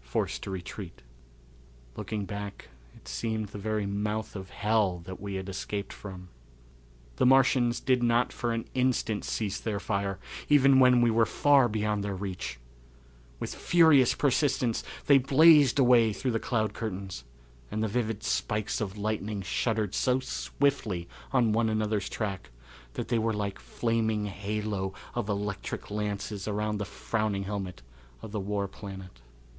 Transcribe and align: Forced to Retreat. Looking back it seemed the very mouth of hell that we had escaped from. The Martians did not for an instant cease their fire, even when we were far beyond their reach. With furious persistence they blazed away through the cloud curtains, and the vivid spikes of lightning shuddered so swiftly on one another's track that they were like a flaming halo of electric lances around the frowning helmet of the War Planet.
Forced 0.00 0.42
to 0.44 0.50
Retreat. 0.50 1.02
Looking 1.94 2.24
back 2.24 2.70
it 2.96 3.06
seemed 3.06 3.48
the 3.48 3.58
very 3.58 3.84
mouth 3.84 4.34
of 4.34 4.48
hell 4.48 4.98
that 5.00 5.20
we 5.20 5.34
had 5.34 5.46
escaped 5.46 5.92
from. 5.92 6.30
The 7.16 7.26
Martians 7.26 7.80
did 7.80 8.02
not 8.02 8.32
for 8.32 8.54
an 8.54 8.64
instant 8.72 9.26
cease 9.26 9.60
their 9.60 9.78
fire, 9.78 10.18
even 10.48 10.78
when 10.80 11.02
we 11.02 11.10
were 11.10 11.26
far 11.26 11.68
beyond 11.68 12.02
their 12.02 12.14
reach. 12.16 12.58
With 13.38 13.54
furious 13.54 14.14
persistence 14.14 14.84
they 15.04 15.18
blazed 15.18 15.78
away 15.78 16.14
through 16.14 16.30
the 16.30 16.40
cloud 16.40 16.72
curtains, 16.72 17.24
and 17.70 17.82
the 17.82 17.86
vivid 17.88 18.22
spikes 18.22 18.80
of 18.80 18.96
lightning 18.96 19.42
shuddered 19.42 19.94
so 19.94 20.18
swiftly 20.18 21.10
on 21.30 21.52
one 21.52 21.68
another's 21.68 22.08
track 22.08 22.48
that 22.94 23.08
they 23.08 23.18
were 23.18 23.34
like 23.34 23.58
a 23.58 23.62
flaming 23.62 24.24
halo 24.24 24.94
of 25.14 25.28
electric 25.28 25.90
lances 25.90 26.48
around 26.48 26.78
the 26.78 26.86
frowning 26.86 27.42
helmet 27.44 27.82
of 28.22 28.32
the 28.32 28.40
War 28.40 28.66
Planet. 28.66 29.20